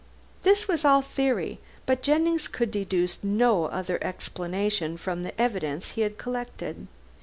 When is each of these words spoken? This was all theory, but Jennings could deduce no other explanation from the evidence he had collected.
This 0.41 0.67
was 0.67 0.83
all 0.83 1.03
theory, 1.03 1.59
but 1.85 2.01
Jennings 2.01 2.47
could 2.47 2.71
deduce 2.71 3.23
no 3.23 3.65
other 3.65 4.03
explanation 4.03 4.97
from 4.97 5.21
the 5.21 5.39
evidence 5.39 5.91
he 5.91 6.01
had 6.01 6.17
collected. 6.17 6.87